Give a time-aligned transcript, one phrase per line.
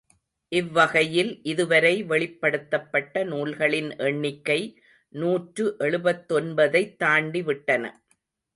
[0.51, 4.59] இவ்வகையில், இதுவரை வெளிப்படுத்தப்பபட்ட நூல்களின் எண்ணிக்கை
[5.13, 7.83] நூற்று எழுபத்தொன்பதைத் தாண்டி விட்டன!